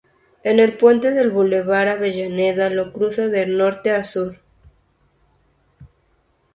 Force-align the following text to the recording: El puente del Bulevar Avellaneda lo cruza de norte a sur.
El 0.43 0.77
puente 0.79 1.11
del 1.11 1.29
Bulevar 1.29 1.87
Avellaneda 1.87 2.71
lo 2.71 2.91
cruza 2.91 3.27
de 3.27 3.45
norte 3.45 3.91
a 3.91 4.03
sur. 4.03 4.39